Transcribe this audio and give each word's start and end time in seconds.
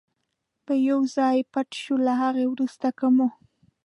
به 0.65 0.73
یو 0.89 0.99
ځای 1.15 1.37
پټ 1.51 1.69
شو، 1.81 1.95
له 2.07 2.13
هغه 2.21 2.43
وروسته 2.53 2.87
که 2.97 3.07
مو. 3.15 3.27